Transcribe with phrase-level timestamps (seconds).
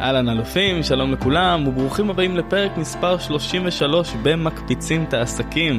[0.00, 5.76] אהלן אלופים, שלום לכולם, וברוכים הבאים לפרק מספר 33 במקפיצים את העסקים.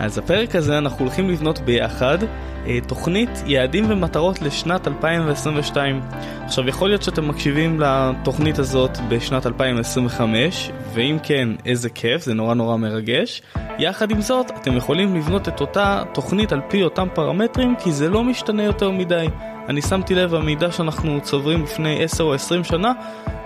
[0.00, 2.18] אז הפרק הזה אנחנו הולכים לבנות ביחד
[2.66, 6.00] אה, תוכנית יעדים ומטרות לשנת 2022.
[6.44, 12.54] עכשיו יכול להיות שאתם מקשיבים לתוכנית הזאת בשנת 2025, ואם כן, איזה כיף, זה נורא
[12.54, 13.42] נורא מרגש.
[13.78, 18.08] יחד עם זאת, אתם יכולים לבנות את אותה תוכנית על פי אותם פרמטרים, כי זה
[18.08, 19.26] לא משתנה יותר מדי.
[19.68, 22.92] אני שמתי לב, המידע שאנחנו צוברים לפני 10 או 20 שנה,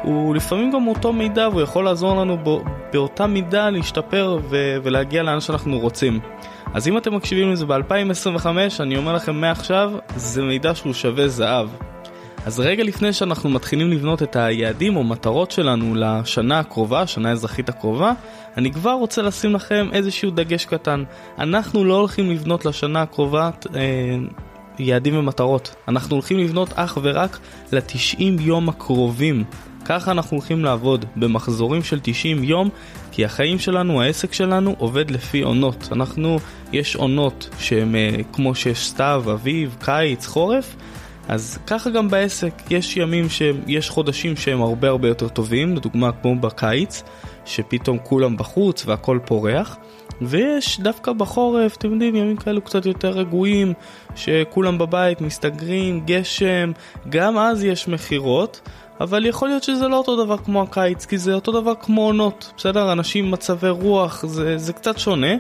[0.03, 2.39] הוא לפעמים גם אותו מידע, והוא יכול לעזור לנו
[2.93, 6.21] באותה מידה להשתפר ו- ולהגיע לאן שאנחנו רוצים.
[6.75, 8.47] אז אם אתם מקשיבים לזה ב-2025,
[8.81, 11.69] אני אומר לכם מעכשיו, זה מידע שהוא שווה זהב.
[12.47, 17.69] אז רגע לפני שאנחנו מתחילים לבנות את היעדים או מטרות שלנו לשנה הקרובה, השנה האזרחית
[17.69, 18.13] הקרובה,
[18.57, 21.05] אני כבר רוצה לשים לכם איזשהו דגש קטן.
[21.39, 23.81] אנחנו לא הולכים לבנות לשנה הקרובה אה,
[24.79, 25.75] יעדים ומטרות.
[25.89, 27.39] אנחנו הולכים לבנות אך ורק
[27.73, 29.45] ל-90 יום הקרובים.
[29.85, 32.69] ככה אנחנו הולכים לעבוד במחזורים של 90 יום,
[33.13, 35.89] כי החיים שלנו, העסק שלנו, עובד לפי עונות.
[35.93, 36.39] אנחנו,
[36.73, 40.77] יש עונות שהן אה, כמו שיש סתיו, אביב, קיץ, חורף,
[41.31, 46.37] אז ככה גם בעסק, יש ימים שיש חודשים שהם הרבה הרבה יותר טובים, לדוגמה כמו
[46.37, 47.03] בקיץ,
[47.45, 49.77] שפתאום כולם בחוץ והכל פורח.
[50.23, 53.73] ויש דווקא בחורף, אתם יודעים, ימים כאלו קצת יותר רגועים,
[54.15, 56.73] שכולם בבית מסתגרים, גשם,
[57.09, 58.61] גם אז יש מכירות,
[59.01, 62.53] אבל יכול להיות שזה לא אותו דבר כמו הקיץ, כי זה אותו דבר כמו עונות,
[62.57, 62.93] בסדר?
[62.93, 65.33] אנשים מצבי רוח, זה, זה קצת שונה,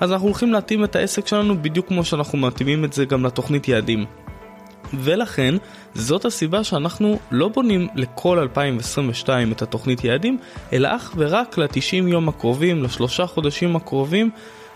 [0.00, 3.68] אז אנחנו הולכים להתאים את העסק שלנו בדיוק כמו שאנחנו מתאימים את זה גם לתוכנית
[3.68, 4.04] יעדים.
[4.94, 5.54] ולכן
[5.94, 10.38] זאת הסיבה שאנחנו לא בונים לכל 2022 את התוכנית יעדים,
[10.72, 14.30] אלא אך ורק ל-90 יום הקרובים, לשלושה חודשים הקרובים,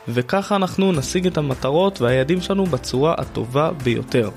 [0.08, 4.30] וככה אנחנו נשיג את המטרות והיעדים שלנו בצורה הטובה ביותר.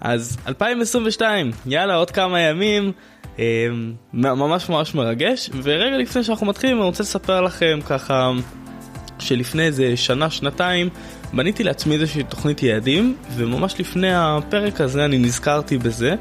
[0.04, 2.92] אז 2022, יאללה עוד כמה ימים,
[3.40, 3.68] אה,
[4.14, 8.32] ממש ממש מרגש, ורגע לפני שאנחנו מתחילים אני רוצה לספר לכם ככה
[9.20, 10.90] שלפני איזה שנה שנתיים
[11.34, 16.16] בניתי לעצמי איזושהי תוכנית יעדים, וממש לפני הפרק הזה אני נזכרתי בזה.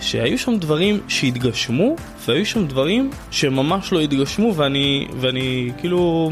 [0.00, 1.96] שהיו שם דברים שהתגשמו
[2.26, 6.30] והיו שם דברים שממש לא התגשמו ואני ואני כאילו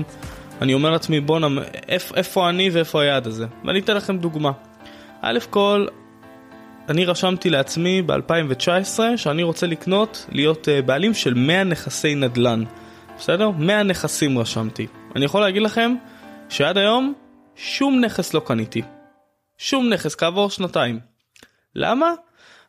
[0.61, 1.47] אני אומר לעצמי בואנה
[1.89, 4.53] איפה, איפה אני ואיפה היעד הזה ואני אתן לכם דוגמה.
[5.23, 5.87] א' כל
[6.89, 12.65] אני רשמתי לעצמי ב-2019 שאני רוצה לקנות, להיות uh, בעלים של 100 נכסי נדל"ן.
[13.19, 13.51] בסדר?
[13.51, 14.87] 100 נכסים רשמתי.
[15.17, 15.95] אני יכול להגיד לכם
[16.49, 17.15] שעד היום
[17.57, 18.83] שום נכס לא קניתי.
[19.59, 21.01] שום נכס כעבור שנתיים.
[21.75, 22.13] למה?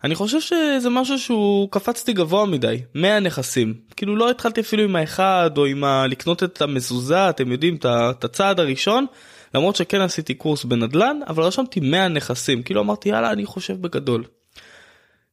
[0.03, 4.95] אני חושב שזה משהו שהוא קפצתי גבוה מדי 100 נכסים כאילו לא התחלתי אפילו עם
[4.95, 6.07] האחד או עם ה...
[6.07, 9.05] לקנות את המזוזה אתם יודעים את הצעד הראשון
[9.53, 14.23] למרות שכן עשיתי קורס בנדל"ן, אבל רשמתי 100 נכסים, כאילו אמרתי יאללה אני חושב בגדול.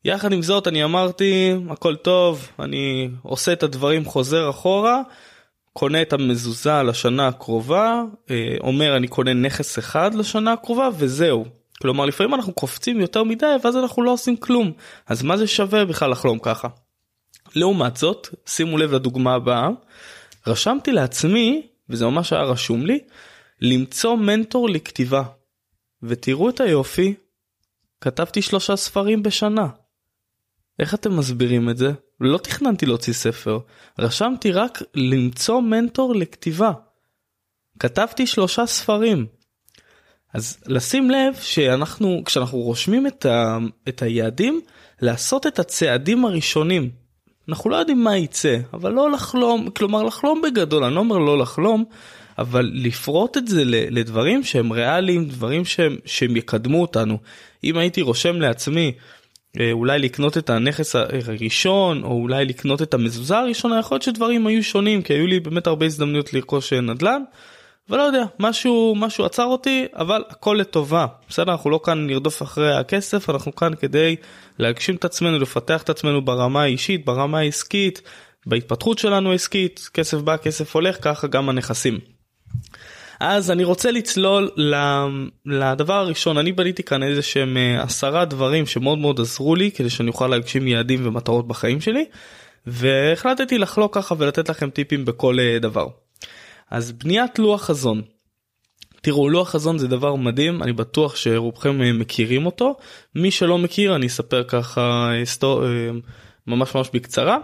[0.04, 5.02] יחד עם זאת אני אמרתי הכל טוב, אני עושה את הדברים חוזר אחורה,
[5.72, 11.44] קונה את המזוזה לשנה הקרובה, אה, אומר אני קונה נכס אחד לשנה הקרובה וזהו.
[11.82, 14.72] כלומר לפעמים אנחנו קופצים יותר מדי ואז אנחנו לא עושים כלום,
[15.06, 16.68] אז מה זה שווה בכלל לחלום ככה?
[17.54, 19.68] לעומת זאת, שימו לב לדוגמה הבאה,
[20.46, 22.98] רשמתי לעצמי, וזה ממש היה רשום לי,
[23.60, 25.22] למצוא מנטור לכתיבה.
[26.02, 27.14] ותראו את היופי,
[28.00, 29.68] כתבתי שלושה ספרים בשנה.
[30.78, 31.92] איך אתם מסבירים את זה?
[32.20, 33.58] לא תכננתי להוציא ספר,
[33.98, 36.72] רשמתי רק למצוא מנטור לכתיבה.
[37.78, 39.26] כתבתי שלושה ספרים.
[40.34, 44.60] אז לשים לב שאנחנו, כשאנחנו רושמים את, ה, את היעדים,
[45.00, 46.90] לעשות את הצעדים הראשונים.
[47.48, 51.38] אנחנו לא יודעים מה יצא, אבל לא לחלום, כלומר לחלום בגדול, אני לא אומר לא
[51.38, 51.84] לחלום,
[52.40, 57.18] אבל לפרוט את זה לדברים שהם ריאליים, דברים שהם, שהם יקדמו אותנו.
[57.64, 58.92] אם הייתי רושם לעצמי
[59.60, 64.46] אה, אולי לקנות את הנכס הראשון או אולי לקנות את המזוזה הראשונה יכול להיות שדברים
[64.46, 67.22] היו שונים כי היו לי באמת הרבה הזדמנויות לרכוש נדל"ן.
[67.88, 72.76] ולא יודע משהו משהו עצר אותי אבל הכל לטובה בסדר אנחנו לא כאן נרדוף אחרי
[72.76, 74.16] הכסף אנחנו כאן כדי
[74.58, 78.02] להגשים את עצמנו לפתח את עצמנו ברמה האישית ברמה העסקית
[78.46, 82.19] בהתפתחות שלנו העסקית כסף בא כסף הולך ככה גם הנכסים.
[83.20, 84.50] אז אני רוצה לצלול
[85.46, 89.90] לדבר הראשון אני בניתי כאן איזה שהם אה, עשרה דברים שמאוד מאוד עזרו לי כדי
[89.90, 92.04] שאני אוכל להגשים יעדים ומטרות בחיים שלי
[92.66, 95.86] והחלטתי לחלוק ככה ולתת לכם טיפים בכל אה, דבר.
[96.70, 98.02] אז בניית לוח חזון.
[99.02, 102.76] תראו לוח חזון זה דבר מדהים אני בטוח שרובכם אה, מכירים אותו
[103.14, 105.64] מי שלא מכיר אני אספר ככה היסטור...
[106.46, 107.38] ממש ממש בקצרה.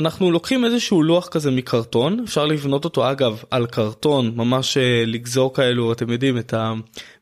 [0.00, 5.54] אנחנו לוקחים איזשהו לוח כזה מקרטון אפשר לבנות אותו אגב על קרטון ממש אה, לגזור
[5.54, 6.72] כאלו אתם יודעים את ה...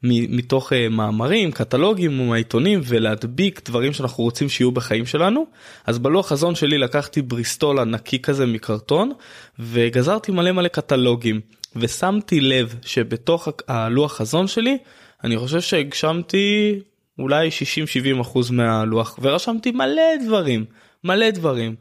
[0.03, 5.47] מתוך מאמרים קטלוגים ומהעיתונים ולהדביק דברים שאנחנו רוצים שיהיו בחיים שלנו
[5.87, 9.13] אז בלוח חזון שלי לקחתי בריסטול ענקי כזה מקרטון
[9.59, 11.41] וגזרתי מלא מלא קטלוגים.
[11.77, 14.79] ושמתי לב שבתוך הלוח חזון שלי
[15.25, 16.79] אני חושב שהגשמתי
[17.19, 17.49] אולי
[18.19, 20.65] 60-70 אחוז מהלוח ורשמתי מלא דברים
[21.05, 21.75] מלא דברים.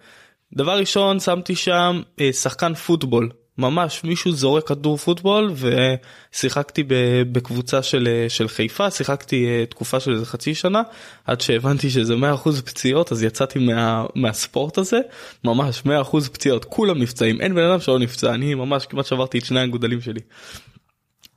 [0.54, 3.30] דבר ראשון שמתי שם אה, שחקן פוטבול.
[3.58, 6.84] ממש מישהו זורק כדור פוטבול ושיחקתי
[7.32, 10.82] בקבוצה של, אה, של חיפה שיחקתי אה, תקופה של איזה חצי שנה
[11.26, 15.00] עד שהבנתי שזה 100% פציעות אז יצאתי מה, מהספורט הזה.
[15.44, 16.66] ממש 100% פציעות.
[16.66, 17.42] כולם נפצעים.
[17.42, 18.34] אין בן אדם שלא נפצע.
[18.34, 20.20] אני ממש כמעט שברתי את שני הגודלים שלי.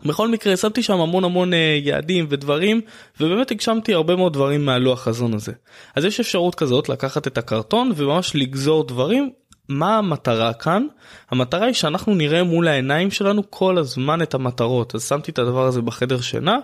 [0.05, 2.81] בכל מקרה שמתי שם המון המון אה, יעדים ודברים
[3.20, 5.52] ובאמת הגשמתי הרבה מאוד דברים מהלוח חזון הזה.
[5.97, 9.31] אז יש אפשרות כזאת לקחת את הקרטון וממש לגזור דברים
[9.70, 10.87] מה המטרה כאן?
[11.31, 14.94] המטרה היא שאנחנו נראה מול העיניים שלנו כל הזמן את המטרות.
[14.94, 16.58] אז שמתי את הדבר הזה בחדר שינה,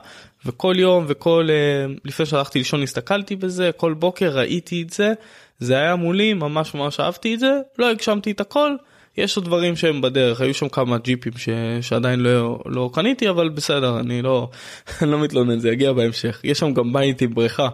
[0.46, 1.48] וכל יום וכל...
[1.50, 5.12] אה, לפני שהלכתי לישון הסתכלתי בזה, כל בוקר ראיתי את זה,
[5.58, 8.76] זה היה מולי, ממש ממש אהבתי את זה, לא הגשמתי את הכל.
[9.16, 11.48] יש עוד דברים שהם בדרך, היו שם כמה ג'יפים ש...
[11.80, 14.50] שעדיין לא, לא קניתי, אבל בסדר, אני לא,
[15.10, 16.40] לא מתלונן, זה יגיע בהמשך.
[16.44, 17.68] יש שם גם בית עם בריכה,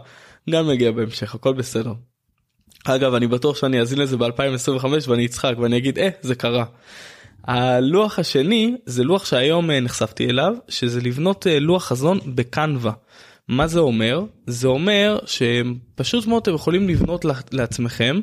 [0.50, 1.92] גם יגיע בהמשך, הכל בסדר.
[2.84, 6.64] אגב אני בטוח שאני אאזין לזה ב2025 ואני אצחק ואני אגיד אה זה קרה.
[7.44, 12.92] הלוח השני זה לוח שהיום אה, נחשפתי אליו שזה לבנות אה, לוח חזון בקנווה.
[13.48, 14.24] מה זה אומר?
[14.46, 18.20] זה אומר שפשוט מאוד אתם יכולים לבנות לעצמכם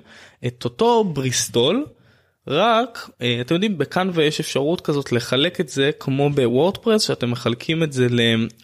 [0.47, 1.85] את אותו בריסטול
[2.49, 7.83] רק אה, אתם יודעים בקנווה יש אפשרות כזאת לחלק את זה כמו בוורדפרס שאתם מחלקים
[7.83, 8.07] את זה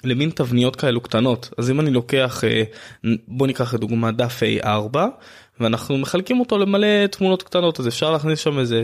[0.04, 2.44] למין תבניות כאלו קטנות אז אם אני לוקח
[3.28, 4.98] בוא ניקח לדוגמה דף A4
[5.60, 8.84] ואנחנו מחלקים אותו למלא תמונות קטנות אז אפשר להכניס שם איזה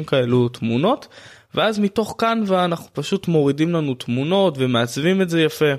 [0.00, 1.08] 20-30 כאלו תמונות
[1.54, 5.72] ואז מתוך כאן ואנחנו פשוט מורידים לנו תמונות ומעצבים את זה יפה.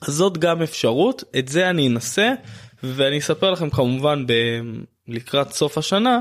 [0.00, 2.32] אז זאת גם אפשרות את זה אני אנסה
[2.82, 4.32] ואני אספר לכם כמובן ב...
[5.08, 6.20] לקראת סוף השנה אה,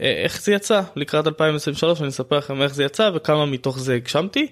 [0.00, 4.46] איך זה יצא לקראת 2023 אני אספר לכם איך זה יצא וכמה מתוך זה הגשמתי.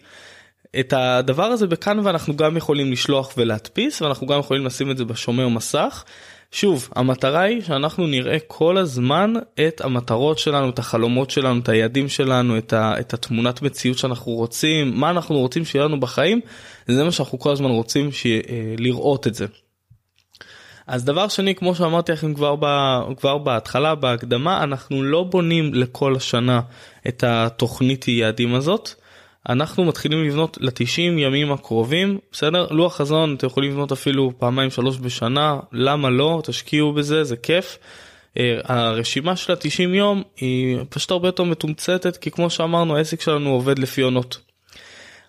[0.81, 5.05] את הדבר הזה בכאן ואנחנו גם יכולים לשלוח ולהדפיס ואנחנו גם יכולים לשים את זה
[5.05, 6.05] בשומר מסך
[6.51, 9.33] שוב המטרה היא שאנחנו נראה כל הזמן
[9.69, 14.33] את המטרות שלנו את החלומות שלנו את היעדים שלנו את, ה, את התמונת מציאות שאנחנו
[14.33, 16.41] רוצים מה אנחנו רוצים שיהיה לנו בחיים
[16.89, 19.47] זה מה שאנחנו כל הזמן רוצים ש, אה, לראות את זה.
[20.89, 22.67] אז דבר שני כמו שאמרתי לכם כבר, ב,
[23.17, 26.61] כבר בהתחלה בהקדמה אנחנו לא בונים לכל השנה
[27.09, 28.91] את התוכנית יעדים הזאת.
[29.49, 34.99] אנחנו מתחילים לבנות ל-90 ימים הקרובים בסדר לוח חזון אתם יכולים לבנות אפילו פעמיים שלוש
[34.99, 37.79] בשנה למה לא תשקיעו בזה זה כיף.
[37.79, 43.51] Uh, הרשימה של ה-90 יום היא פשוט הרבה יותר מתומצתת כי כמו שאמרנו העסק שלנו
[43.51, 44.41] עובד לפי עונות.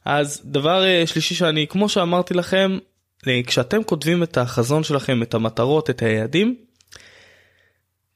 [0.05, 2.77] אז דבר uh, שלישי שאני כמו שאמרתי לכם
[3.47, 6.55] כשאתם כותבים את החזון שלכם את המטרות את היעדים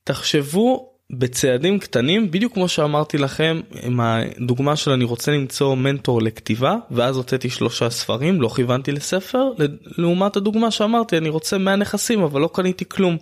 [0.03, 6.75] תחשבו בצעדים קטנים בדיוק כמו שאמרתי לכם עם הדוגמה של אני רוצה למצוא מנטור לכתיבה
[6.91, 9.51] ואז הוצאתי שלושה ספרים לא כיוונתי לספר
[9.97, 13.17] לעומת הדוגמה שאמרתי אני רוצה 100 נכסים אבל לא קניתי כלום.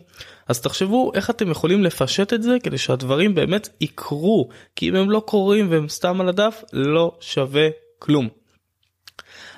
[0.48, 5.12] אז תחשבו איך אתם יכולים לפשט את זה כדי שהדברים באמת יקרו כי אם הם
[5.12, 7.68] לא קורים והם סתם על הדף לא שווה
[8.00, 8.41] כלום.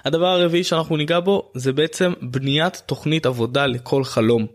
[0.05, 4.45] הדבר הרביעי שאנחנו ניגע בו זה בעצם בניית תוכנית עבודה לכל חלום.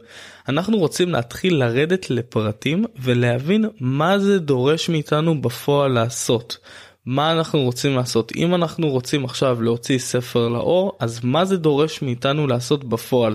[0.49, 6.59] אנחנו רוצים להתחיל לרדת לפרטים ולהבין מה זה דורש מאיתנו בפועל לעשות.
[7.07, 12.03] מה אנחנו רוצים לעשות אם אנחנו רוצים עכשיו להוציא ספר לאור אז מה זה דורש
[12.03, 13.35] מאיתנו לעשות בפועל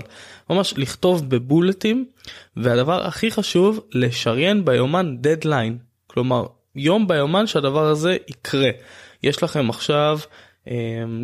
[0.50, 2.04] ממש לכתוב בבולטים
[2.56, 8.70] והדבר הכי חשוב לשריין ביומן דדליין כלומר יום ביומן שהדבר הזה יקרה
[9.22, 10.18] יש לכם עכשיו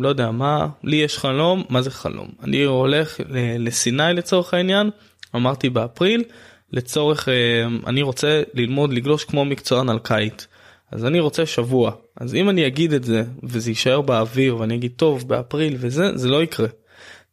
[0.01, 2.27] לא יודע מה לי יש חלום מה זה חלום?
[2.43, 3.19] אני הולך
[3.59, 4.89] לסיני לצורך העניין
[5.35, 6.23] אמרתי באפריל
[6.71, 7.27] לצורך
[7.87, 10.43] אני רוצה ללמוד לגלוש כמו מקצוען על קיט.
[10.91, 11.91] אז אני רוצה שבוע.
[12.17, 16.27] אז אם אני אגיד את זה וזה יישאר באוויר ואני אגיד טוב באפריל וזה זה
[16.27, 16.67] לא יקרה.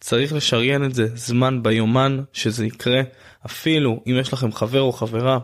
[0.01, 3.01] צריך לשריין את זה זמן ביומן שזה יקרה.
[3.47, 5.39] אפילו אם יש לכם חבר או חברה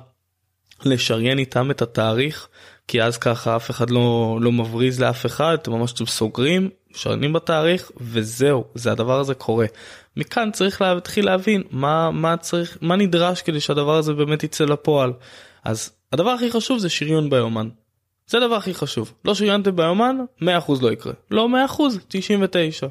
[0.84, 2.48] לשריין איתם את התאריך
[2.88, 7.90] כי אז ככה אף אחד לא לא מבריז לאף אחד אתם ממש סוגרים משריינים בתאריך
[8.00, 9.66] וזהו זה הדבר הזה קורה.
[10.16, 15.12] מכאן צריך להתחיל להבין מה מה צריך מה נדרש כדי שהדבר הזה באמת יצא לפועל
[15.64, 17.68] אז הדבר הכי חשוב זה שריון ביומן.
[18.26, 19.12] זה הדבר הכי חשוב.
[19.24, 20.44] לא שריינתם ביומן, 100%
[20.82, 21.12] לא יקרה.
[21.30, 22.86] לא 100%, 99.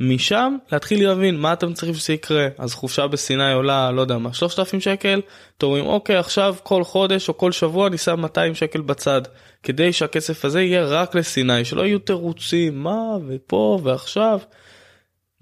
[0.00, 2.48] משם להתחיל להבין מה אתם צריכים שזה יקרה.
[2.58, 5.20] אז חופשה בסיני עולה לא יודע מה 3,000 שקל.
[5.58, 9.22] אתם אומרים אוקיי עכשיו כל חודש או כל שבוע אני שם 200 שקל בצד
[9.62, 14.38] כדי שהכסף הזה יהיה רק לסיני שלא יהיו תירוצים מה ופה ועכשיו.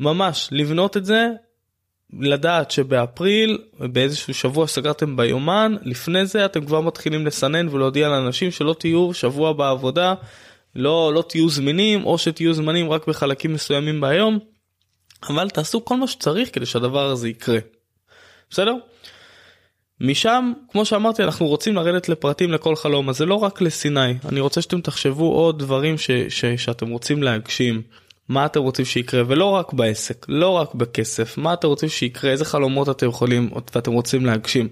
[0.01, 1.29] ממש לבנות את זה
[2.21, 8.75] לדעת שבאפריל באיזשהו שבוע סגרתם ביומן לפני זה אתם כבר מתחילים לסנן ולהודיע לאנשים שלא
[8.79, 10.15] תהיו שבוע בעבודה
[10.75, 14.39] לא לא תהיו זמינים או שתהיו זמנים רק בחלקים מסוימים ביום
[15.29, 17.59] אבל תעשו כל מה שצריך כדי שהדבר הזה יקרה.
[18.51, 18.75] בסדר?
[20.01, 24.41] משם כמו שאמרתי אנחנו רוצים לרדת לפרטים לכל חלום אז זה לא רק לסיני אני
[24.41, 27.83] רוצה שאתם תחשבו עוד דברים ש, ש, שאתם רוצים להגשים
[28.29, 32.45] מה אתם רוצים שיקרה ולא רק בעסק לא רק בכסף מה אתם רוצים שיקרה איזה
[32.45, 34.69] חלומות אתם יכולים ואתם רוצים להגשים.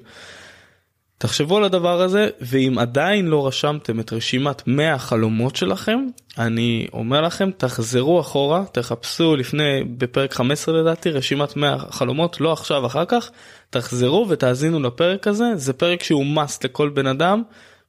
[1.18, 5.98] תחשבו על הדבר הזה ואם עדיין לא רשמתם את רשימת 100 החלומות שלכם
[6.38, 12.86] אני אומר לכם תחזרו אחורה תחפשו לפני בפרק 15 לדעתי רשימת 100 חלומות לא עכשיו
[12.86, 13.30] אחר כך
[13.70, 17.42] תחזרו ותאזינו לפרק הזה זה פרק שהוא must לכל בן אדם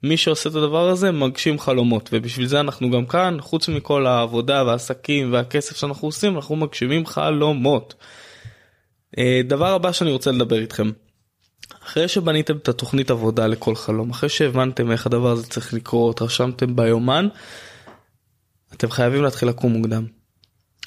[0.04, 4.64] מי שעושה את הדבר הזה מגשים חלומות ובשביל זה אנחנו גם כאן חוץ מכל העבודה
[4.66, 7.94] והעסקים והכסף שאנחנו עושים אנחנו מגשימים חלומות.
[9.18, 10.92] אה, דבר הבא שאני רוצה לדבר איתכם.
[11.88, 16.76] אחרי שבניתם את התוכנית עבודה לכל חלום אחרי שהבנתם איך הדבר הזה צריך לקרות רשמתם
[16.76, 17.28] ביומן
[18.74, 20.06] אתם חייבים להתחיל לקום מוקדם.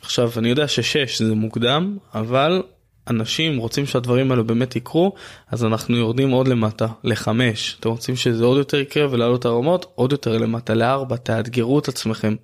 [0.03, 2.63] עכשיו אני יודע ששש זה מוקדם אבל
[3.09, 5.13] אנשים רוצים שהדברים האלו באמת יקרו
[5.51, 10.13] אז אנחנו יורדים עוד למטה לחמש אתם רוצים שזה עוד יותר יקרה ולעלות הרמות עוד
[10.13, 12.35] יותר למטה לארבע תאתגרו את עצמכם.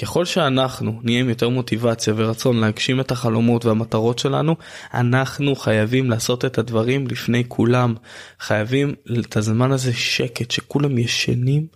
[0.00, 4.56] ככל שאנחנו נהיה עם יותר מוטיבציה ורצון להגשים את החלומות והמטרות שלנו
[4.94, 7.94] אנחנו חייבים לעשות את הדברים לפני כולם
[8.40, 11.66] חייבים את הזמן הזה שקט שכולם ישנים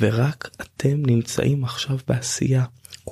[0.00, 2.64] ורק אתם נמצאים עכשיו בעשייה.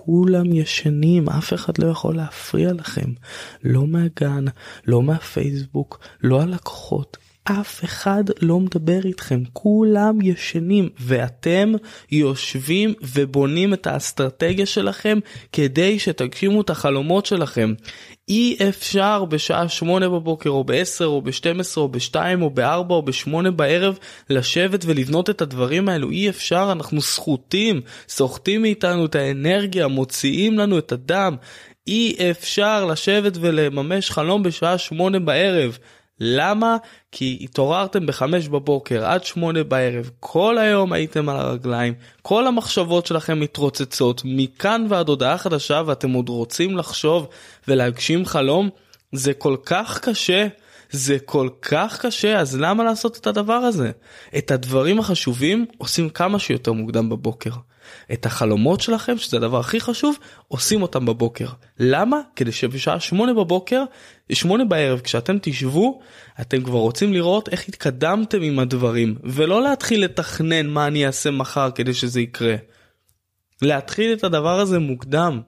[0.04, 3.12] כולם ישנים, אף אחד לא יכול להפריע לכם.
[3.64, 4.44] לא מהגן,
[4.86, 7.16] לא מהפייסבוק, לא הלקוחות.
[7.44, 11.72] אף אחד לא מדבר איתכם, כולם ישנים ואתם
[12.10, 15.18] יושבים ובונים את האסטרטגיה שלכם
[15.52, 17.74] כדי שתגשימו את החלומות שלכם.
[18.28, 23.02] אי אפשר בשעה שמונה בבוקר או בעשר או בשתים עשרה או בשתיים או בארבע או
[23.02, 23.98] בשמונה בערב
[24.30, 30.78] לשבת ולבנות את הדברים האלו אי אפשר אנחנו סחוטים סוחטים מאיתנו את האנרגיה מוציאים לנו
[30.78, 31.36] את הדם
[31.86, 35.78] אי אפשר לשבת ולממש חלום בשעה שמונה בערב.
[36.20, 36.76] למה?
[37.12, 43.40] כי התעוררתם בחמש בבוקר עד שמונה בערב, כל היום הייתם על הרגליים, כל המחשבות שלכם
[43.40, 47.28] מתרוצצות, מכאן ועד הודעה חדשה ואתם עוד רוצים לחשוב
[47.68, 48.70] ולהגשים חלום,
[49.12, 50.46] זה כל כך קשה.
[50.92, 53.90] זה כל כך קשה אז למה לעשות את הדבר הזה?
[54.38, 57.50] את הדברים החשובים עושים כמה שיותר מוקדם בבוקר.
[58.12, 61.48] את החלומות שלכם שזה הדבר הכי חשוב עושים אותם בבוקר.
[61.78, 62.20] למה?
[62.36, 63.84] כדי שבשעה שמונה בבוקר,
[64.32, 66.00] שמונה בערב כשאתם תשבו
[66.40, 71.70] אתם כבר רוצים לראות איך התקדמתם עם הדברים ולא להתחיל לתכנן מה אני אעשה מחר
[71.70, 72.54] כדי שזה יקרה.
[73.62, 75.40] להתחיל את הדבר הזה מוקדם.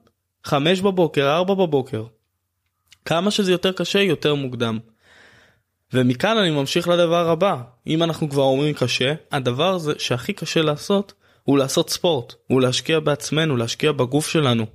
[0.45, 2.05] חמש בבוקר, ארבע בבוקר.
[3.05, 4.79] כמה שזה יותר קשה יותר מוקדם.
[5.93, 11.13] ומכאן אני ממשיך לדבר הבא אם אנחנו כבר אומרים קשה הדבר הזה שהכי קשה לעשות
[11.45, 14.67] הוא לעשות ספורט, הוא להשקיע בעצמנו, להשקיע בגוף שלנו.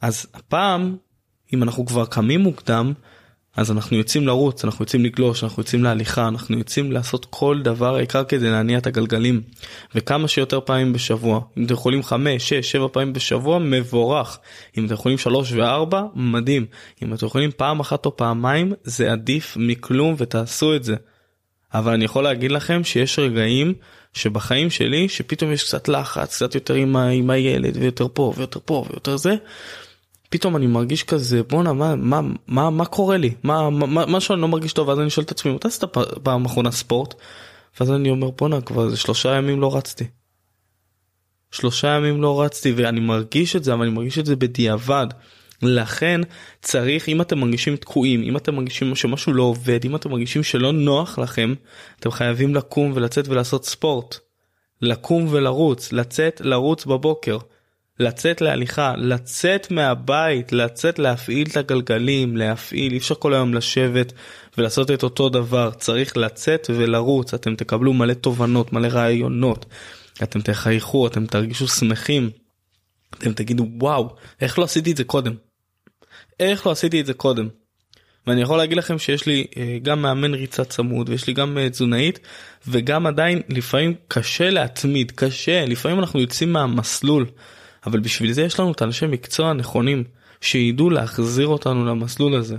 [0.00, 0.96] אז הפעם,
[1.54, 2.92] אם אנחנו כבר קמים מוקדם,
[3.56, 7.96] אז אנחנו יוצאים לרוץ, אנחנו יוצאים לגלוש, אנחנו יוצאים להליכה, אנחנו יוצאים לעשות כל דבר
[7.96, 9.40] העיקר כדי להניע את הגלגלים.
[9.94, 11.40] וכמה שיותר פעמים בשבוע.
[11.58, 14.38] אם אתם יכולים 5, 6, 7 פעמים בשבוע, מבורך.
[14.78, 16.66] אם אתם יכולים 3 ו-4, מדהים.
[17.02, 20.96] אם אתם יכולים פעם אחת או פעמיים, זה עדיף מכלום ותעשו את זה.
[21.74, 23.74] אבל אני יכול להגיד לכם שיש רגעים
[24.12, 28.60] שבחיים שלי שפתאום יש קצת לחץ קצת יותר עם, ה, עם הילד ויותר פה ויותר
[28.64, 29.34] פה ויותר זה.
[30.30, 34.40] פתאום אני מרגיש כזה בואנה מה מה מה מה קורה לי מה מה מה שאני
[34.40, 35.84] לא מרגיש טוב אז אני שואל את עצמי מתי עשית
[36.22, 37.14] פעם אחרונה ספורט.
[37.80, 40.04] ואז אני אומר בואנה כבר שלושה ימים לא רצתי.
[41.50, 45.06] שלושה ימים לא רצתי ואני מרגיש את זה אבל אני מרגיש את זה בדיעבד.
[45.62, 46.20] לכן
[46.62, 50.72] צריך אם אתם מרגישים תקועים אם אתם מרגישים שמשהו לא עובד אם אתם מרגישים שלא
[50.72, 51.54] נוח לכם
[52.00, 54.18] אתם חייבים לקום ולצאת ולעשות ספורט.
[54.82, 57.38] לקום ולרוץ לצאת לרוץ בבוקר.
[58.00, 64.12] לצאת להליכה לצאת מהבית לצאת להפעיל את הגלגלים להפעיל אי אפשר כל היום לשבת
[64.58, 65.70] ולעשות את אותו דבר.
[65.70, 67.34] צריך לצאת ולרוץ.
[67.34, 69.66] אתם תקבלו מלא תובנות מלא רעיונות.
[70.22, 72.30] אתם תחייכו אתם תרגישו שמחים.
[73.18, 75.32] אתם תגידו וואו איך לא עשיתי את זה קודם
[76.40, 77.48] איך לא עשיתי את זה קודם?
[78.26, 81.70] ואני יכול להגיד לכם שיש לי אה, גם מאמן ריצה צמוד ויש לי גם אה,
[81.70, 82.18] תזונאית
[82.68, 87.26] וגם עדיין לפעמים קשה להתמיד קשה לפעמים אנחנו יוצאים מהמסלול
[87.86, 90.04] אבל בשביל זה יש לנו את אנשי מקצוע הנכונים
[90.40, 92.56] שידעו להחזיר אותנו למסלול הזה.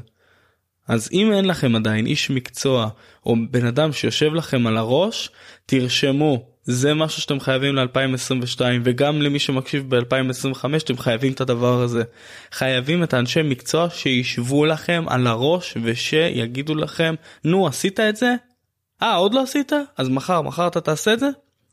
[0.87, 2.89] אז אם אין לכם עדיין איש מקצוע
[3.25, 5.29] או בן אדם שיושב לכם על הראש
[5.65, 12.03] תרשמו זה משהו שאתם חייבים ל-2022 וגם למי שמקשיב ב-2025 אתם חייבים את הדבר הזה.
[12.51, 18.35] חייבים את האנשי מקצוע שישבו לכם על הראש ושיגידו לכם נו עשית את זה?
[19.01, 19.71] אה עוד לא עשית?
[19.97, 21.29] אז מחר מחר אתה תעשה את זה?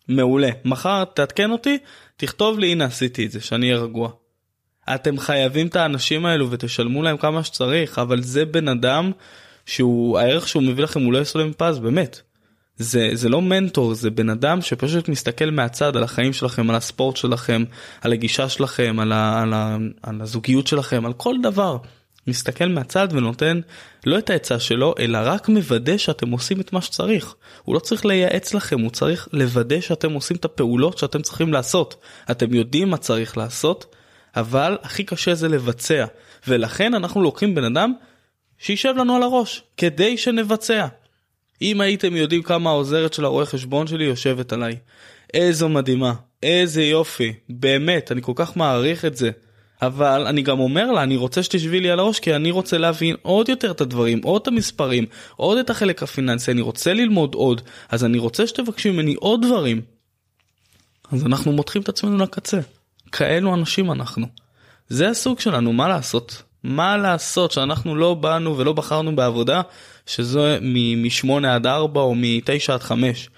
[0.09, 1.79] מעולה מחר תעדכן אותי
[2.17, 4.11] תכתוב לי הנה עשיתי את זה שאני אהיה רגוע.
[4.95, 9.13] אתם חייבים את האנשים האלו ותשלמו להם כמה שצריך אבל זה בן אדם
[9.67, 12.21] שהוא הערך שהוא מביא לכם הוא לא יסולם פז באמת.
[12.81, 17.17] זה זה לא מנטור זה בן אדם שפשוט מסתכל מהצד על החיים שלכם על הספורט
[17.17, 17.65] שלכם
[18.01, 21.77] על הגישה שלכם על, ה, על, ה, על הזוגיות שלכם על כל דבר.
[22.27, 23.61] מסתכל מהצד ונותן
[24.07, 27.35] לא את העצה שלו אלא רק מוודא שאתם עושים את מה שצריך.
[27.65, 32.03] הוא לא צריך לייעץ לכם הוא צריך לוודא שאתם עושים את הפעולות שאתם צריכים לעשות.
[32.31, 33.95] אתם יודעים מה צריך לעשות
[34.37, 36.05] אבל הכי קשה זה לבצע
[36.49, 37.93] ולכן אנחנו לוקחים בן אדם
[38.59, 40.87] שישב לנו על הראש כדי שנבצע.
[41.63, 44.77] אם הייתם יודעים כמה העוזרת של הרואה חשבון שלי יושבת עליי.
[45.35, 49.31] איזו מדהימה, איזה יופי, באמת, אני כל כך מעריך את זה.
[49.83, 53.17] אבל אני גם אומר לה, אני רוצה שתשבי לי על הראש כי אני רוצה להבין
[53.23, 57.63] עוד יותר את הדברים, עוד את המספרים, עוד את החלק הפיננסי, אני רוצה ללמוד עוד,
[57.89, 59.81] אז אני רוצה שתבקשי ממני עוד דברים.
[61.13, 62.61] אז אנחנו מותחים את עצמנו לקצה.
[63.13, 64.27] כאלו אנשים אנחנו.
[64.89, 66.43] זה הסוג שלנו, מה לעשות?
[66.65, 69.61] מה לעשות שאנחנו לא באנו ולא בחרנו בעבודה
[70.07, 73.31] שזה מ-8 עד 4 או מ-9 עד 5.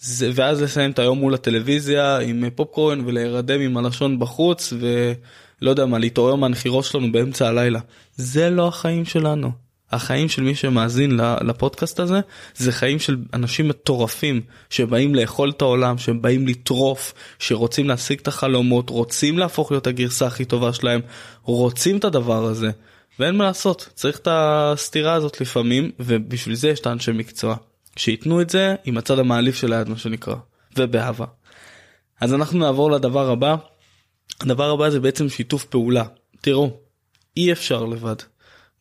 [0.00, 5.86] זה, ואז לסיים את היום מול הטלוויזיה עם פופקורן ולהירדם עם הלשון בחוץ ולא יודע
[5.86, 7.80] מה להתעורר מהנחירות שלנו באמצע הלילה.
[8.16, 9.67] זה לא החיים שלנו.
[9.92, 12.20] החיים של מי שמאזין לפודקאסט הזה
[12.56, 14.40] זה חיים של אנשים מטורפים
[14.70, 20.44] שבאים לאכול את העולם שבאים לטרוף שרוצים להשיג את החלומות רוצים להפוך להיות הגרסה הכי
[20.44, 21.00] טובה שלהם
[21.42, 22.70] רוצים את הדבר הזה
[23.18, 27.56] ואין מה לעשות צריך את הסתירה הזאת לפעמים ובשביל זה יש את האנשי מקצוע
[27.96, 30.34] שייתנו את זה עם הצד המעליף של היד מה שנקרא
[30.76, 31.26] ובאהבה.
[32.20, 33.56] אז אנחנו נעבור לדבר הבא.
[34.40, 36.04] הדבר הבא זה בעצם שיתוף פעולה
[36.40, 36.70] תראו
[37.36, 38.16] אי אפשר לבד.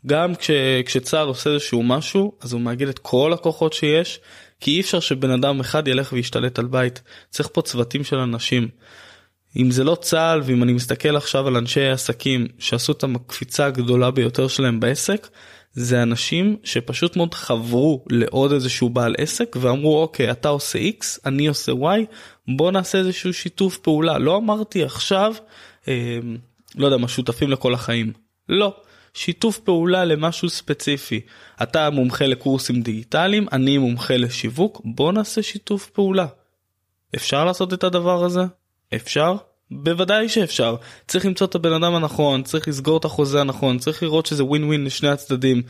[0.08, 0.52] גם כש,
[0.86, 4.20] כשצה"ל עושה איזשהו משהו אז הוא מאגד את כל הכוחות שיש
[4.60, 7.02] כי אי אפשר שבן אדם אחד ילך וישתלט על בית.
[7.30, 8.68] צריך פה צוותים של אנשים.
[9.58, 14.12] אם זה לא צה"ל ואם אני מסתכל עכשיו על אנשי עסקים שעשו את הקפיצה הגדולה
[14.12, 15.28] ביותר שלהם בעסק
[15.74, 21.48] זה אנשים שפשוט מאוד חברו לעוד איזשהו בעל עסק ואמרו אוקיי אתה עושה x אני
[21.48, 22.06] עושה y
[22.48, 24.18] בוא נעשה איזשהו שיתוף פעולה.
[24.18, 25.34] לא אמרתי עכשיו
[25.88, 26.20] אה,
[26.76, 28.14] לא יודע מה שותפים לכל החיים.
[28.50, 28.76] לא
[29.18, 31.22] שיתוף פעולה למשהו ספציפי.
[31.64, 36.28] אתה מומחה לקורסים דיגיטליים, אני מומחה לשיווק, בוא נעשה שיתוף פעולה.
[37.16, 38.42] אפשר לעשות את הדבר הזה?
[38.96, 39.36] אפשר?
[39.72, 40.76] בוודאי שאפשר.
[41.08, 44.64] צריך למצוא את הבן אדם הנכון, צריך לסגור את החוזה הנכון, צריך לראות שזה ווין
[44.64, 45.62] ווין לשני הצדדים.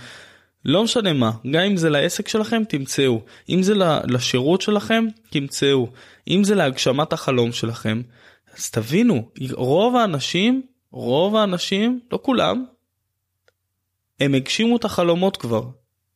[0.66, 3.74] לא משנה מה, גם אם זה לעסק שלכם תמצאו, אם זה
[4.08, 5.88] לשירות שלכם תמצאו,
[6.28, 8.02] אם זה להגשמת החלום שלכם,
[8.58, 12.66] אז תבינו, רוב האנשים, רוב האנשים, לא כולם,
[14.20, 15.64] הם הגשימו את החלומות כבר.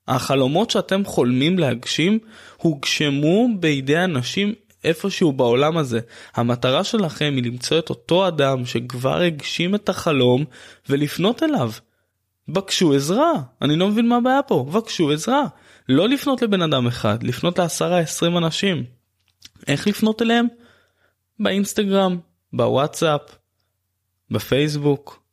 [0.08, 2.20] החלומות שאתם חולמים להגשים
[2.58, 6.00] הוגשמו בידי אנשים איפשהו בעולם הזה.
[6.36, 10.46] המטרה שלכם היא למצוא את אותו אדם שכבר הגשים את החלום
[10.90, 11.72] ולפנות אליו.
[12.48, 15.44] בקשו עזרה, אני לא מבין מה הבעיה פה, בקשו עזרה.
[15.90, 18.84] לא לפנות לבן אדם אחד, לפנות לעשרה עשרים אנשים.
[19.68, 20.48] איך לפנות אליהם?
[21.40, 22.20] באינסטגרם,
[22.54, 23.22] בוואטסאפ,
[24.32, 25.24] בפייסבוק,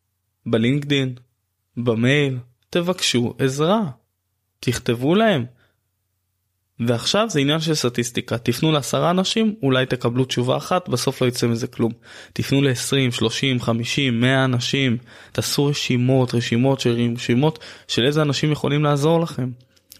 [0.47, 1.15] בלינקדין,
[1.77, 2.39] במייל,
[2.71, 3.83] תבקשו עזרה.
[4.61, 5.45] תכתבו להם.
[6.81, 8.39] ועכשיו זה עניין של סטטיסטיקה.
[8.39, 11.93] תפנו לעשרה אנשים אולי תקבלו תשובה אחת בסוף לא יצא מזה כלום.
[12.33, 14.97] תפנו ל-20 30 50 100 אנשים.
[15.33, 19.51] תעשו רשימות רשימות של רשימות של איזה אנשים יכולים לעזור לכם.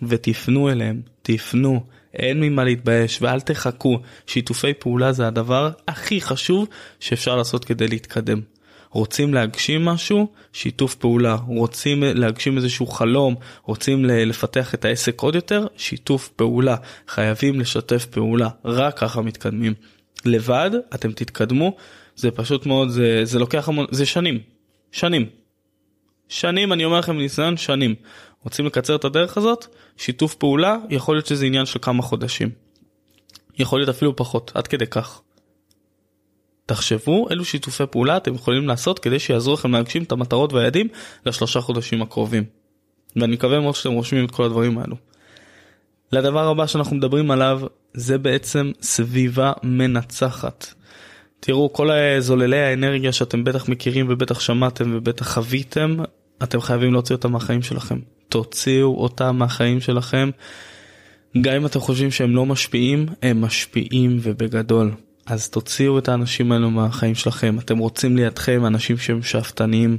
[0.03, 1.01] ותפנו אליהם.
[1.23, 1.85] תפנו.
[2.15, 4.01] אין ממה להתבייש ואל תחכו.
[4.27, 6.69] שיתופי פעולה זה הדבר הכי חשוב
[7.01, 8.41] שאפשר לעשות כדי להתקדם.
[8.91, 15.67] רוצים להגשים משהו, שיתוף פעולה, רוצים להגשים איזשהו חלום, רוצים לפתח את העסק עוד יותר,
[15.77, 16.77] שיתוף פעולה,
[17.09, 19.75] חייבים לשתף פעולה, רק ככה מתקדמים.
[20.25, 21.77] לבד אתם תתקדמו,
[22.17, 24.39] זה פשוט מאוד, זה, זה לוקח המון, זה שנים,
[24.93, 25.27] שנים.
[26.29, 27.95] שנים, אני אומר לכם מניסיון, שנים.
[28.45, 32.51] רוצים לקצר את הדרך הזאת, שיתוף פעולה, יכול להיות שזה עניין של כמה חודשים.
[33.59, 35.21] יכול להיות אפילו פחות, עד כדי כך.
[36.69, 40.89] תחשבו אילו שיתופי פעולה אתם יכולים לעשות כדי שיעזרו לכם להגשים את המטרות והיעדים
[41.27, 42.45] לשלושה חודשים הקרובים.
[43.17, 44.97] ואני מקווה מאוד שאתם רושמים את כל הדברים האלו.
[46.13, 47.61] לדבר הבא שאנחנו מדברים עליו
[47.95, 50.75] זה בעצם סביבה מנצחת.
[51.41, 55.97] תראו כל זוללי האנרגיה שאתם בטח מכירים ובטח שמעתם ובטח חוויתם
[56.43, 57.99] אתם חייבים להוציא אותם מהחיים שלכם.
[58.29, 60.31] תוציאו אותם מהחיים שלכם.
[61.41, 64.93] גם אם אתם חושבים שהם לא משפיעים הם משפיעים ובגדול.
[65.29, 69.99] אז תוציאו את האנשים האלו מהחיים שלכם אתם רוצים לידכם אנשים שהם שאפתניים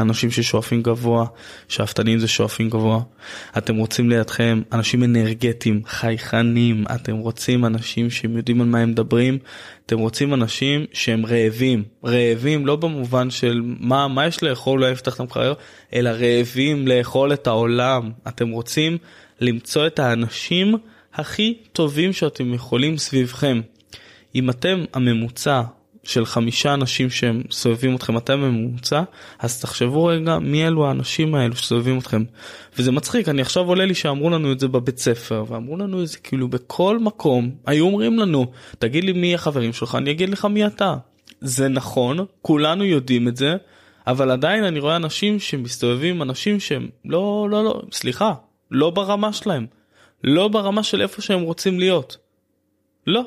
[0.00, 1.26] אנשים ששואפים גבוה,
[1.68, 3.00] שאפתנים זה שואפים גבוה.
[3.58, 9.38] אתם רוצים לידכם אנשים אנרגטיים, חייכנים, אתם רוצים אנשים שהם יודעים על מה הם מדברים,
[9.86, 15.14] אתם רוצים אנשים שהם רעבים, רעבים לא במובן של מה, מה יש לאכול, לא יפתח
[15.14, 15.54] את המקרר,
[15.94, 18.10] אלא רעבים לאכול את העולם.
[18.28, 18.98] אתם רוצים
[19.40, 20.74] למצוא את האנשים
[21.14, 23.60] הכי טובים שאתם יכולים סביבכם.
[24.34, 25.62] אם אתם הממוצע
[26.02, 29.02] של חמישה אנשים שהם סובבים אתכם אתם ממוצע
[29.38, 32.24] אז תחשבו רגע מי אלו האנשים האלו שסובבים אתכם.
[32.78, 36.08] וזה מצחיק אני עכשיו עולה לי שאמרו לנו את זה בבית ספר ואמרו לנו את
[36.08, 38.46] זה כאילו בכל מקום היו אומרים לנו
[38.78, 40.96] תגיד לי מי החברים שלך אני אגיד לך מי אתה.
[41.40, 43.56] זה נכון כולנו יודעים את זה
[44.06, 48.32] אבל עדיין אני רואה אנשים שמסתובבים אנשים שהם לא לא לא סליחה
[48.70, 49.66] לא ברמה שלהם
[50.24, 52.16] לא ברמה של איפה שהם רוצים להיות.
[53.06, 53.24] לא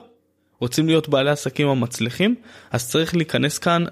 [0.59, 2.35] רוצים להיות בעלי עסקים המצליחים
[2.71, 3.85] אז צריך להיכנס כאן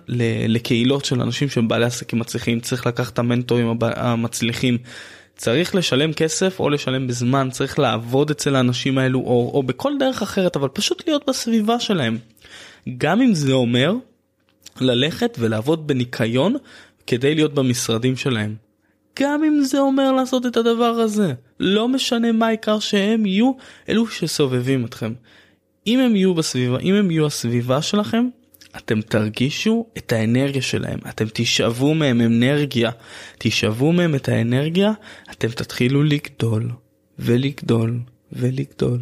[0.47, 4.78] לקהילות של אנשים שהם בעלי עסקים מצליחים צריך לקחת את המנטורים המצליחים
[5.36, 10.21] צריך לשלם כסף או לשלם בזמן צריך לעבוד אצל האנשים האלו או, או בכל דרך
[10.21, 12.17] אחרת אבל פשוט להיות בסביבה שלהם.
[12.97, 13.93] גם אם זה אומר
[14.82, 16.56] ללכת ולעבוד בניקיון
[17.08, 18.56] כדי להיות במשרדים שלהם.
[19.19, 23.52] גם אם זה אומר לעשות את הדבר הזה לא משנה מה העיקר שהם יהיו
[23.89, 25.13] אלו שסובבים אתכם.
[25.87, 28.27] אם הם יהיו בסביבה, אם הם יהיו הסביבה שלכם,
[28.77, 32.91] אתם תרגישו את האנרגיה שלהם, אתם תשאבו מהם אנרגיה,
[33.37, 34.91] תשאבו מהם את האנרגיה,
[35.31, 36.71] אתם תתחילו לגדול,
[37.19, 37.99] ולגדול,
[38.31, 38.99] ולגדול.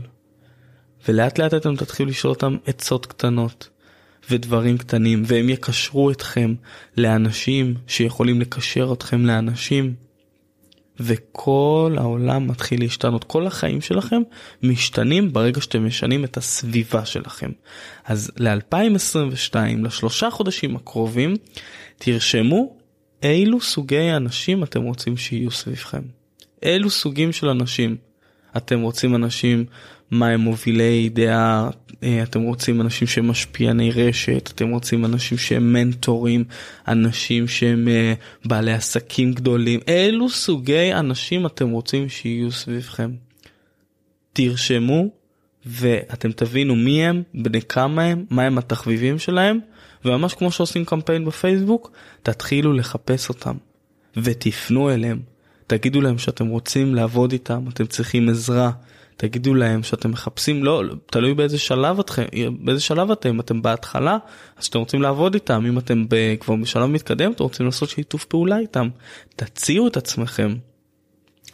[1.08, 3.70] ולאט לאט אתם תתחילו לשאול אותם עצות קטנות,
[4.30, 6.54] ודברים קטנים, והם יקשרו אתכם
[6.98, 9.94] לאנשים שיכולים לקשר אתכם לאנשים.
[11.00, 14.22] וכל העולם מתחיל להשתנות כל החיים שלכם
[14.64, 17.52] משתנים ברגע שאתם משנים את הסביבה שלכם.
[18.06, 21.36] אז ל2022 לשלושה חודשים הקרובים
[21.98, 22.76] תרשמו
[23.24, 26.02] אילו סוגי אנשים אתם רוצים שיהיו סביבכם.
[26.64, 27.98] אילו סוגים של אנשים
[28.58, 29.66] אתם רוצים אנשים
[30.12, 31.70] מה הם מובילי דעה,
[32.04, 36.44] אה, אתם רוצים אנשים שהם משפיעני רשת, אתם רוצים אנשים שהם מנטורים,
[36.88, 38.14] אנשים שהם אה,
[38.46, 43.12] בעלי עסקים גדולים, אילו סוגי אנשים אתם רוצים שיהיו סביבכם.
[44.34, 45.10] תרשמו
[45.66, 49.60] ואתם תבינו מי הם, בני כמה הם, מה הם התחביבים שלהם,
[50.06, 51.92] וממש כמו שעושים קמפיין בפייסבוק,
[52.24, 53.56] תתחילו לחפש אותם
[54.18, 55.20] ותפנו אליהם.
[55.68, 58.72] תגידו להם שאתם רוצים לעבוד איתם, אתם צריכים עזרה,
[59.20, 62.24] תגידו להם שאתם מחפשים לא תלוי באיזה שלב אתכם
[62.60, 64.18] באיזה שלב אתם אתם בהתחלה
[64.58, 66.06] אז אתם רוצים לעבוד איתם אם אתם
[66.40, 68.90] כבר בשלב מתקדם אתם רוצים לעשות שיתוף פעולה איתם
[69.36, 70.56] תציעו את עצמכם.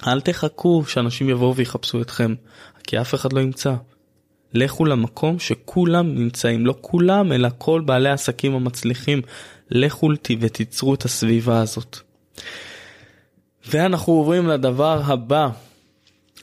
[0.07, 2.33] אל תחכו שאנשים יבואו ויחפשו אתכם
[2.83, 3.73] כי אף אחד לא ימצא.
[4.53, 9.21] לכו למקום שכולם נמצאים לא כולם אלא כל בעלי העסקים המצליחים
[9.71, 11.97] לכו ותיצרו את הסביבה הזאת.
[13.67, 15.49] ואנחנו עוברים לדבר הבא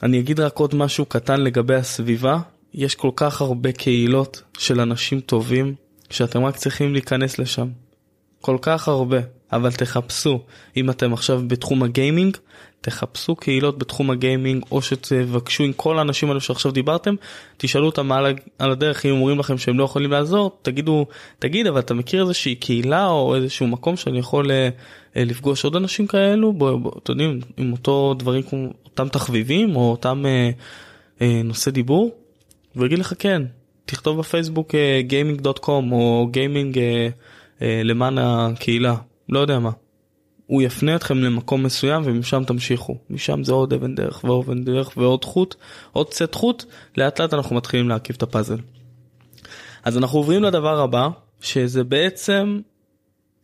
[0.03, 2.39] אני אגיד רק עוד משהו קטן לגבי הסביבה.
[2.73, 5.75] יש כל כך הרבה קהילות של אנשים טובים
[6.09, 7.67] שאתם רק צריכים להיכנס לשם.
[8.41, 9.19] כל כך הרבה,
[9.51, 10.39] אבל תחפשו.
[10.77, 12.37] אם אתם עכשיו בתחום הגיימינג,
[12.81, 17.15] תחפשו קהילות בתחום הגיימינג או שתבקשו עם כל האנשים האלו שעכשיו דיברתם,
[17.57, 21.05] תשאלו אותם על, על הדרך אם אומרים לכם שהם לא יכולים לעזור, תגידו,
[21.39, 24.51] תגיד אבל אתה מכיר איזושהי קהילה או איזשהו מקום שאני יכול uh,
[25.15, 26.53] לפגוש עוד אנשים כאלו,
[27.03, 32.11] אתם יודעים, עם אותו דברים כמו אותם תחביבים או אותם uh, uh, נושא דיבור,
[32.75, 33.41] והוא יגיד לך כן,
[33.85, 34.75] תכתוב בפייסבוק
[35.07, 36.79] גיימינג.קום uh, או גיימינג uh,
[37.59, 38.95] uh, למען הקהילה,
[39.29, 39.71] לא יודע מה.
[40.45, 42.97] הוא יפנה אתכם למקום מסוים ומשם תמשיכו.
[43.09, 45.55] משם זה עוד אבן דרך ועוד אבן דרך ועוד חוט,
[45.91, 46.63] עוד צאת חוט,
[46.97, 48.57] לאט לאט אנחנו מתחילים להרכיב את הפאזל.
[49.83, 51.07] אז אנחנו עוברים לדבר הבא,
[51.41, 52.59] שזה בעצם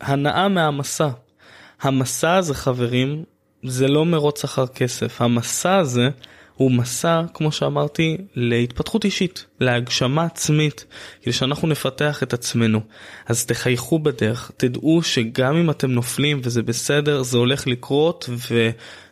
[0.01, 1.09] הנאה מהמסע.
[1.81, 3.23] המסע הזה חברים,
[3.63, 5.21] זה לא מרוץ אחר כסף.
[5.21, 6.09] המסע הזה
[6.55, 10.85] הוא מסע, כמו שאמרתי, להתפתחות אישית, להגשמה עצמית,
[11.21, 12.81] כדי שאנחנו נפתח את עצמנו.
[13.25, 18.29] אז תחייכו בדרך, תדעו שגם אם אתם נופלים וזה בסדר, זה הולך לקרות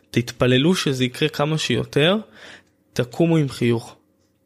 [0.10, 2.17] ותתפללו שזה יקרה כמה שיותר,
[2.93, 3.95] תקומו עם חיוך.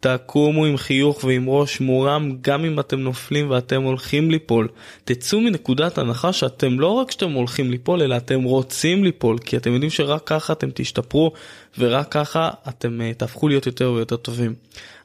[0.01, 4.67] תקומו עם חיוך ועם ראש מורם גם אם אתם נופלים ואתם הולכים ליפול.
[5.03, 9.73] תצאו מנקודת הנחה שאתם לא רק שאתם הולכים ליפול אלא אתם רוצים ליפול כי אתם
[9.73, 11.31] יודעים שרק ככה אתם תשתפרו
[11.79, 14.55] ורק ככה אתם uh, תהפכו להיות יותר ויותר טובים.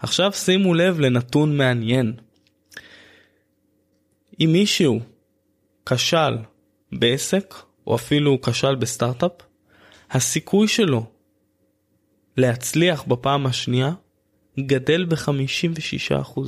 [0.01, 2.13] עכשיו שימו לב לנתון מעניין.
[4.41, 5.01] אם מישהו
[5.87, 6.37] כשל
[6.93, 7.55] בעסק
[7.87, 9.33] או אפילו כשל בסטארט-אפ,
[10.11, 11.07] הסיכוי שלו
[12.37, 13.93] להצליח בפעם השנייה
[14.61, 16.41] גדל ב-56%.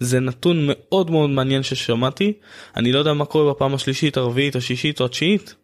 [0.00, 2.32] זה נתון מאוד מאוד מעניין ששמעתי,
[2.76, 5.54] אני לא יודע מה קורה בפעם השלישית, הרביעית, השישית או התשיעית,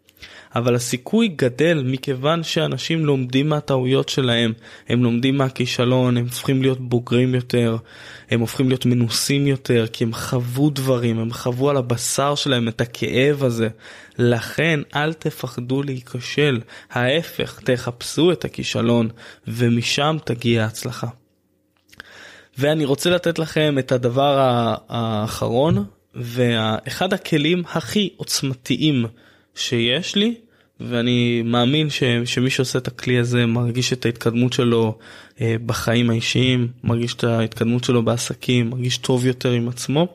[0.56, 4.52] אבל הסיכוי גדל מכיוון שאנשים לומדים מהטעויות שלהם,
[4.88, 7.76] הם לומדים מהכישלון, הם הופכים להיות בוגרים יותר,
[8.30, 12.80] הם הופכים להיות מנוסים יותר, כי הם חוו דברים, הם חוו על הבשר שלהם את
[12.80, 13.68] הכאב הזה.
[14.18, 19.08] לכן אל תפחדו להיכשל, ההפך, תחפשו את הכישלון,
[19.48, 21.08] ומשם תגיע ההצלחה.
[22.58, 24.36] ואני רוצה לתת לכם את הדבר
[24.88, 29.06] האחרון, ואחד הכלים הכי עוצמתיים
[29.56, 30.34] שיש לי,
[30.80, 34.98] ואני מאמין ש, שמי שעושה את הכלי הזה מרגיש את ההתקדמות שלו
[35.40, 40.08] אה, בחיים האישיים, מרגיש את ההתקדמות שלו בעסקים, מרגיש טוב יותר עם עצמו,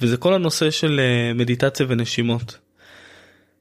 [0.00, 2.58] וזה כל הנושא של אה, מדיטציה ונשימות.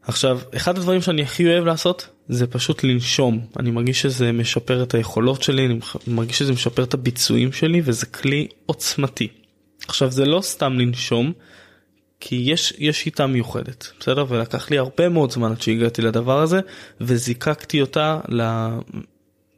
[0.03, 3.45] עכשיו, אחד הדברים שאני הכי אוהב לעשות זה פשוט לנשום.
[3.59, 8.05] אני מרגיש שזה משפר את היכולות שלי, אני מרגיש שזה משפר את הביצועים שלי וזה
[8.05, 9.27] כלי עוצמתי.
[9.87, 11.33] עכשיו, זה לא סתם לנשום,
[12.21, 16.59] כי יש יש שיטה מיוחדת בסדר ולקח לי הרבה מאוד זמן עד שהגעתי לדבר הזה
[17.01, 18.41] וזיקקתי אותה ל,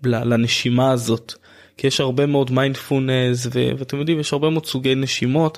[0.03, 1.33] ל, לנשימה הזאת
[1.77, 5.57] כי יש הרבה מאוד מיינדפולנס ואתם יודעים יש הרבה מאוד סוגי נשימות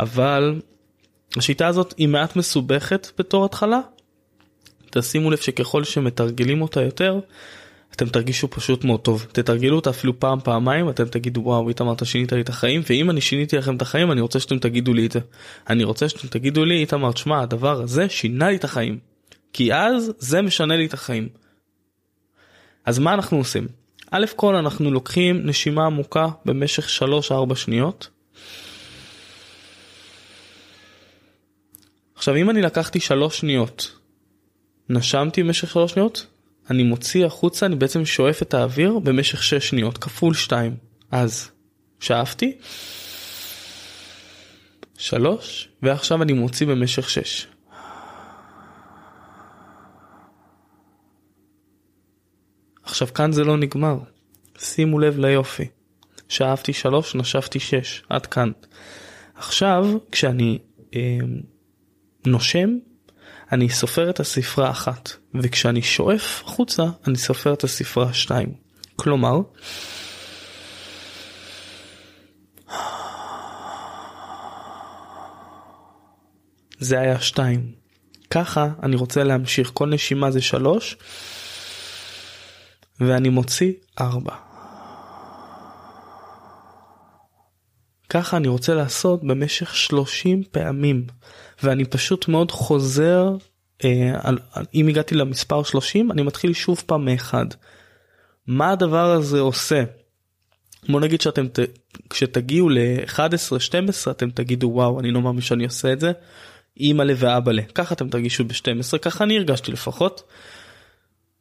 [0.00, 0.60] אבל
[1.36, 3.80] השיטה הזאת היא מעט מסובכת בתור התחלה.
[4.90, 7.20] תשימו לב שככל שמתרגלים אותה יותר
[7.92, 12.04] אתם תרגישו פשוט מאוד טוב תתרגלו אותה אפילו פעם פעמיים אתם תגידו וואו איתמר אתה
[12.04, 15.06] שינית לי את החיים ואם אני שיניתי לכם את החיים אני רוצה שאתם תגידו לי
[15.06, 15.20] את זה.
[15.70, 18.98] אני רוצה שאתם תגידו לי איתמר תשמע הדבר הזה שינה לי את החיים.
[19.52, 21.28] כי אז זה משנה לי את החיים.
[22.84, 23.68] אז מה אנחנו עושים?
[24.10, 27.02] א' כל אנחנו לוקחים נשימה עמוקה במשך
[27.50, 28.08] 3-4 שניות.
[32.14, 33.96] עכשיו אם אני לקחתי 3 שניות
[34.88, 36.26] נשמתי במשך 3 שניות
[36.70, 40.76] אני מוציא החוצה, אני בעצם שואף את האוויר במשך 6 שניות, כפול 2.
[41.10, 41.50] אז,
[42.00, 42.58] שאפתי.
[44.98, 47.46] 3, ועכשיו אני מוציא במשך 6.
[52.82, 53.98] עכשיו כאן זה לא נגמר,
[54.58, 55.68] שימו לב ליופי.
[56.28, 58.50] שאפתי 3, נשפתי 6, עד כאן.
[59.34, 60.58] עכשיו, כשאני
[60.94, 61.18] אה,
[62.26, 62.70] נושם,
[63.52, 68.52] אני סופר את הספרה אחת, וכשאני שואף החוצה, אני סופר את הספרה שתיים.
[68.96, 69.40] כלומר,
[76.78, 77.72] זה היה שתיים.
[78.30, 80.96] ככה אני רוצה להמשיך, כל נשימה זה שלוש,
[83.00, 84.45] ואני מוציא ארבע.
[88.08, 91.06] ככה אני רוצה לעשות במשך 30 פעמים.
[91.62, 93.36] ואני פשוט מאוד חוזר,
[93.84, 97.46] אה, על, על, אם הגעתי למספר 30 אני מתחיל שוב פעם מאחד.
[98.46, 99.84] מה הדבר הזה עושה?
[100.88, 101.58] בוא נגיד שאתם ת,
[102.10, 106.12] כשתגיעו ל-11-12 אתם תגידו וואו אני לא מאמין שאני עושה את זה.
[106.80, 110.22] אימא'לה ואבא'לה ככה אתם תרגישו ב-12 ככה אני הרגשתי לפחות.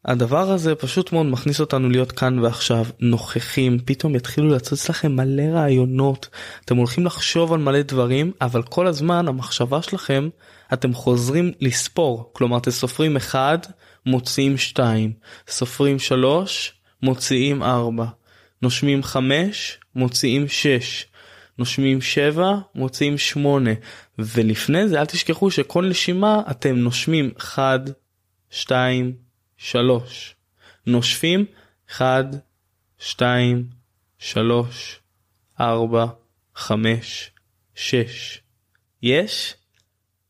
[0.05, 3.79] הדבר הזה פשוט מאוד מכניס אותנו להיות כאן ועכשיו נוכחים.
[3.85, 6.29] פתאום יתחילו לצוץ לכם מלא רעיונות.
[6.65, 10.29] אתם הולכים לחשוב על מלא דברים אבל כל הזמן המחשבה שלכם
[10.73, 12.29] אתם חוזרים לספור.
[12.33, 13.71] כלומר אתם סופרים 1
[14.05, 15.13] מוציאים 2
[15.47, 18.05] סופרים 3 מוציאים 4
[18.61, 21.05] נושמים 5 מוציאים 6
[21.57, 23.71] נושמים 7 מוציאים 8
[24.19, 27.81] ולפני זה אל תשכחו שכל נשימה אתם נושמים 1
[28.49, 29.24] 2
[29.57, 30.35] שלוש.
[30.85, 31.45] נושפים,
[31.89, 32.23] אחד,
[32.99, 33.67] שתיים,
[34.17, 34.99] שלוש,
[35.59, 36.05] ארבע,
[36.55, 37.31] חמש,
[37.75, 38.41] שש.
[39.01, 39.53] יש?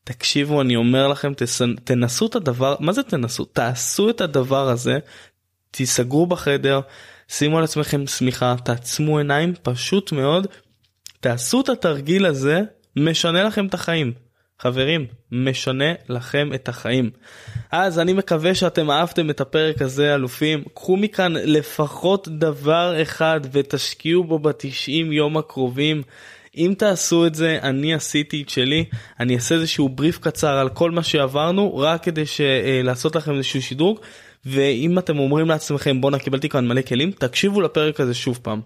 [0.04, 1.62] תקשיבו, אני אומר לכם, תס...
[1.84, 3.46] תנסו את הדבר, מה זה תנסו?
[3.46, 5.00] תעשו את הדבר הזה,
[5.72, 6.80] תיסגרו בחדר,
[7.28, 10.48] שימו על עצמכם שמיכה, תעצמו עיניים, פשוט מאוד,
[11.20, 12.62] תעשו את התרגיל הזה,
[12.96, 14.14] משנה לכם את החיים.
[14.60, 17.10] חברים, משנה לכם את החיים.
[17.72, 24.24] אז אני מקווה שאתם אהבתם את הפרק הזה אלופים, קחו מכאן לפחות דבר אחד ותשקיעו
[24.24, 26.02] בו בתשעים יום הקרובים.
[26.58, 28.86] אם תעשו את זה, אני עשיתי את שלי,
[29.20, 32.42] אני אעשה איזשהו בריף קצר על כל מה שעברנו, רק כדי ש...
[32.42, 34.00] אה, לעשות לכם איזשהו שדרוג,
[34.46, 38.62] ואם אתם אומרים לעצמכם בואנה קיבלתי כאן מלא כלים, תקשיבו לפרק הזה שוב פעם.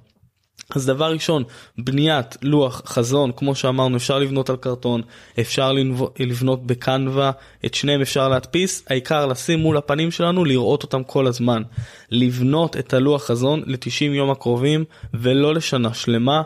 [0.76, 1.44] אז דבר ראשון,
[1.78, 5.02] בניית לוח חזון, כמו שאמרנו, אפשר לבנות על קרטון,
[5.40, 5.72] אפשר
[6.20, 7.32] לבנות בקנווה,
[7.66, 11.64] את שניהם אפשר להדפיס, העיקר לשים מול הפנים שלנו, לראות אותם כל הזמן.
[12.12, 16.42] לבנות את הלוח חזון ל-90 יום הקרובים, ולא לשנה שלמה.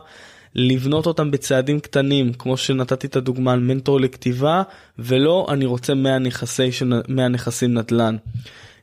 [0.56, 4.64] לבנות אותם בצעדים קטנים, כמו שנתתי את הדוגמה על מנטור לכתיבה,
[5.00, 6.70] ולא אני רוצה 100, נכסי,
[7.08, 8.16] 100 נכסים נדל"ן.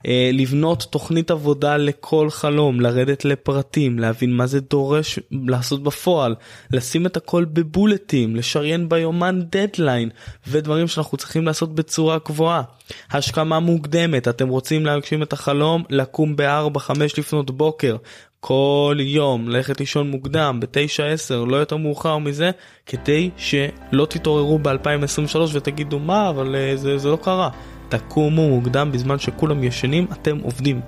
[0.06, 6.34] אה, לבנות תוכנית עבודה לכל חלום, לרדת לפרטים, להבין מה זה דורש לעשות בפועל,
[6.70, 10.08] לשים את הכל בבולטים, לשריין ביומן דדליין
[10.48, 12.62] ודברים שאנחנו צריכים לעשות בצורה קבועה.
[13.10, 17.96] השכמה מוקדמת, אתם רוצים להגשים את החלום, לקום ב-4-5 לפנות בוקר,
[18.40, 22.50] כל יום ללכת לישון מוקדם ב-9-10 לא יותר מאוחר מזה
[22.86, 27.50] כדי שלא תתעוררו ב-2023 ותגידו מה אבל אה, זה, זה לא קרה
[27.90, 30.80] תקומו מוקדם בזמן שכולם ישנים, אתם עובדים.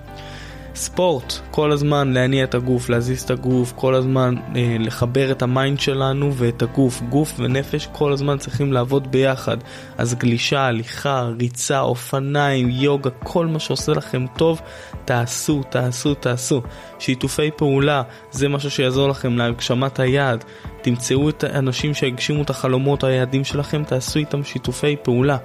[0.74, 5.50] ספורט, כל הזמן להניע את הגוף, להזיז את הגוף, כל הזמן אה, לחבר את ה
[5.50, 7.02] mind שלנו ואת הגוף.
[7.02, 9.56] גוף ונפש כל הזמן צריכים לעבוד ביחד.
[9.98, 14.60] אז גלישה, הליכה, ריצה, אופניים, יוגה, כל מה שעושה לכם טוב,
[15.04, 16.62] תעשו, תעשו, תעשו.
[16.98, 20.44] שיתופי פעולה, זה משהו שיעזור לכם להגשמת היעד.
[20.83, 25.37] תמצאו את האנשים שהגשימו את החלומות, היעדים שלכם, תעשו איתם שיתופי פעולה.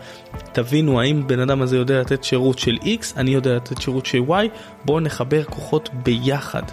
[0.52, 4.18] תבינו האם בן אדם הזה יודע לתת שירות של X, אני יודע לתת שירות של
[4.18, 4.32] Y,
[4.86, 6.64] בואו נחבר כוחות ביחד.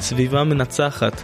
[0.00, 1.22] סביבה מנצחת.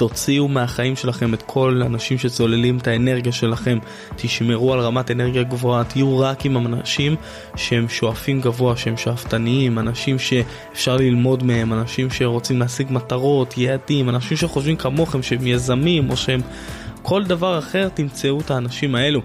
[0.00, 3.78] תוציאו מהחיים שלכם את כל האנשים שצוללים את האנרגיה שלכם,
[4.16, 7.16] תשמרו על רמת אנרגיה גבוהה, תהיו רק עם אנשים
[7.56, 14.36] שהם שואפים גבוה, שהם שאפתניים, אנשים שאפשר ללמוד מהם, אנשים שרוצים להשיג מטרות, יעדים, אנשים
[14.36, 16.40] שחושבים כמוכם, שהם יזמים או שהם
[17.02, 19.20] כל דבר אחר, תמצאו את האנשים האלו.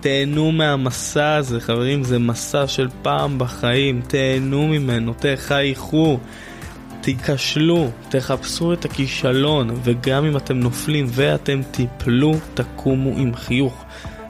[0.00, 6.18] תהנו מהמסע הזה חברים, זה מסע של פעם בחיים, תהנו ממנו, תחייכו.
[7.02, 13.84] תיכשלו, תחפשו את הכישלון, וגם אם אתם נופלים ואתם תיפלו, תקומו עם חיוך.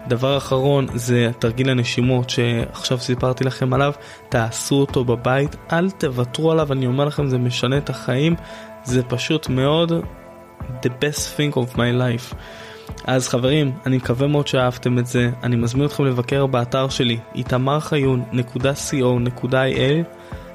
[0.09, 3.93] דבר אחרון זה תרגיל הנשימות שעכשיו סיפרתי לכם עליו,
[4.29, 8.35] תעשו אותו בבית, אל תוותרו עליו, אני אומר לכם זה משנה את החיים,
[8.85, 9.93] זה פשוט מאוד
[10.83, 12.35] the best thing of my life.
[13.05, 20.05] אז חברים, אני מקווה מאוד שאהבתם את זה, אני מזמין אתכם לבקר באתר שלי, איתמרחיון.co.il